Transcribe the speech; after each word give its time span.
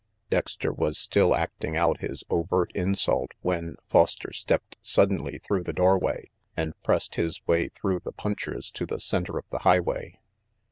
Dexter 0.31 0.73
was 0.73 0.97
still 0.97 1.35
acting 1.35 1.77
out 1.77 1.99
his 1.99 2.23
overt 2.27 2.71
insult 2.73 3.33
when 3.43 3.75
Foster 3.87 4.33
stepped 4.33 4.75
suddenly 4.81 5.37
through 5.37 5.61
the 5.61 5.73
doorway 5.73 6.31
and 6.57 6.73
pressed 6.81 7.13
his 7.17 7.45
way 7.45 7.67
through 7.69 7.99
the 7.99 8.11
punchers 8.11 8.71
to 8.71 8.87
the 8.87 8.99
center 8.99 9.37
of 9.37 9.47
the 9.51 9.59
highway. 9.59 10.17